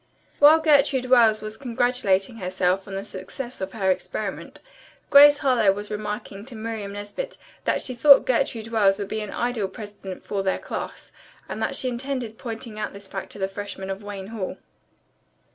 While 0.39 0.57
Gertrude 0.61 1.11
Wells 1.11 1.41
was 1.41 1.57
congratulating 1.57 2.37
herself 2.37 2.87
on 2.87 2.95
the 2.95 3.03
success 3.03 3.61
of 3.61 3.73
her 3.73 3.91
experiment, 3.91 4.59
Grace 5.11 5.37
Harlowe 5.45 5.71
was 5.73 5.91
remarking 5.91 6.43
to 6.45 6.55
Miriam 6.55 6.93
Nesbit 6.93 7.37
that 7.65 7.83
she 7.83 7.93
thought 7.93 8.25
Gertrude 8.25 8.69
Wells 8.69 8.97
would 8.97 9.09
be 9.09 9.21
an 9.21 9.29
ideal 9.31 9.67
president 9.67 10.23
from 10.23 10.43
19 10.45 10.87
and 11.49 11.61
that 11.61 11.75
she 11.75 11.87
intended 11.87 12.39
pointing 12.39 12.79
out 12.79 12.93
this 12.93 13.07
fact 13.07 13.31
to 13.33 13.37
the 13.37 13.47
freshmen 13.47 13.91
of 13.91 14.01
Wayne 14.01 14.29
Hall. 14.29 14.57